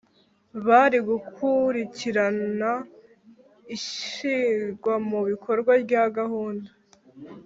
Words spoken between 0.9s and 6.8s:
gukurikirana ishyirwa mu bikorwa rya gahunda.